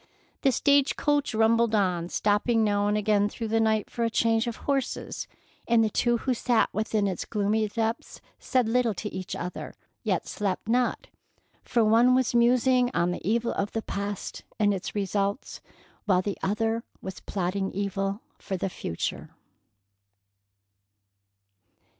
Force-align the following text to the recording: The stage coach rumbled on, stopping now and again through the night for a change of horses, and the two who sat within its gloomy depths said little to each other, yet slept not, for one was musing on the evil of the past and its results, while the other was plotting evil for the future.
The 0.41 0.51
stage 0.51 0.95
coach 0.95 1.35
rumbled 1.35 1.75
on, 1.75 2.09
stopping 2.09 2.63
now 2.63 2.87
and 2.87 2.97
again 2.97 3.29
through 3.29 3.49
the 3.49 3.59
night 3.59 3.87
for 3.87 4.03
a 4.03 4.09
change 4.09 4.47
of 4.47 4.55
horses, 4.65 5.27
and 5.67 5.83
the 5.83 5.91
two 5.91 6.17
who 6.17 6.33
sat 6.33 6.69
within 6.73 7.05
its 7.05 7.23
gloomy 7.23 7.67
depths 7.67 8.19
said 8.39 8.67
little 8.67 8.95
to 8.95 9.13
each 9.13 9.35
other, 9.35 9.75
yet 10.01 10.27
slept 10.27 10.67
not, 10.67 11.05
for 11.63 11.85
one 11.85 12.15
was 12.15 12.33
musing 12.33 12.89
on 12.95 13.11
the 13.11 13.21
evil 13.23 13.51
of 13.53 13.73
the 13.73 13.83
past 13.83 14.43
and 14.57 14.73
its 14.73 14.95
results, 14.95 15.61
while 16.05 16.23
the 16.23 16.39
other 16.41 16.83
was 17.03 17.19
plotting 17.19 17.71
evil 17.71 18.21
for 18.39 18.57
the 18.57 18.71
future. 18.71 19.29